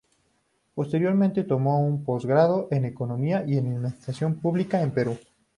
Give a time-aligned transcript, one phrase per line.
[0.73, 5.19] Posteriormente, tomó un posgrado en Economía y Administración Pública en Perú.